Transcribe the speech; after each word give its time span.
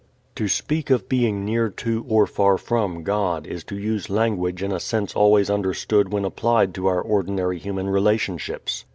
To 0.33 0.47
speak 0.47 0.89
of 0.89 1.07
being 1.07 1.45
near 1.45 1.69
to 1.69 2.03
or 2.09 2.25
far 2.25 2.57
from 2.57 3.03
God 3.03 3.45
is 3.45 3.63
to 3.65 3.77
use 3.77 4.09
language 4.09 4.63
in 4.63 4.71
a 4.71 4.79
sense 4.79 5.15
always 5.15 5.47
understood 5.47 6.11
when 6.11 6.25
applied 6.25 6.73
to 6.73 6.87
our 6.87 7.01
ordinary 7.01 7.59
human 7.59 7.87
relationships. 7.87 8.85